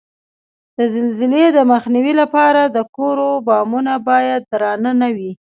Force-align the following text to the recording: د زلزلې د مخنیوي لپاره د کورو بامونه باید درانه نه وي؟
د 0.77 0.79
زلزلې 0.93 1.45
د 1.51 1.59
مخنیوي 1.71 2.13
لپاره 2.21 2.61
د 2.65 2.77
کورو 2.95 3.29
بامونه 3.47 3.93
باید 4.09 4.41
درانه 4.51 4.91
نه 5.01 5.09
وي؟ 5.15 5.31